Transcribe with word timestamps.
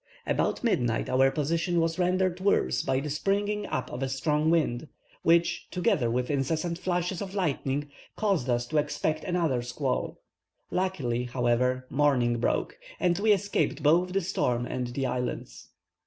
About 0.25 0.63
midnight 0.63 1.09
our 1.11 1.29
position 1.29 1.79
was 1.79 1.99
rendered 1.99 2.39
worse 2.39 2.81
by 2.81 2.99
the 3.01 3.09
springing 3.11 3.67
up 3.67 3.91
of 3.91 4.01
a 4.01 4.09
strong 4.09 4.49
wind, 4.49 4.87
which, 5.21 5.69
together 5.69 6.09
with 6.09 6.31
incessant 6.31 6.79
flashes 6.79 7.21
of 7.21 7.35
lightning, 7.35 7.87
caused 8.15 8.49
us 8.49 8.65
to 8.65 8.77
expect 8.79 9.23
another 9.23 9.61
squall; 9.61 10.17
luckily, 10.71 11.25
however, 11.25 11.85
morning 11.91 12.39
broke, 12.39 12.79
and 12.99 13.19
we 13.19 13.31
escaped 13.31 13.83
both 13.83 14.11
the 14.11 14.21
storm 14.21 14.65
and 14.65 14.87
the 14.87 15.05
islands. 15.05 15.67